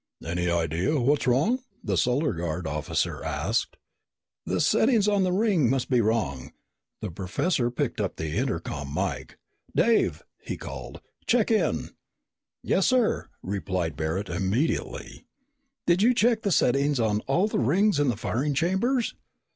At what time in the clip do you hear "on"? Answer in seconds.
5.07-5.21, 16.99-17.19